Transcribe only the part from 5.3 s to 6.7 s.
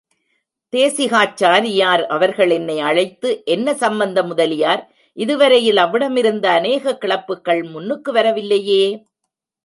வரையில் அவ்விடமிருந்த